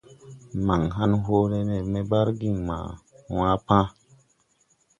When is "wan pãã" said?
3.35-3.83